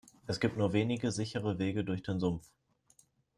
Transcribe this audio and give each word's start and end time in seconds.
Es 0.25 0.39
gibt 0.39 0.57
nur 0.57 0.73
wenige 0.73 1.11
sichere 1.11 1.59
Wege 1.59 1.83
durch 1.83 2.01
den 2.01 2.19
Sumpf. 2.19 2.47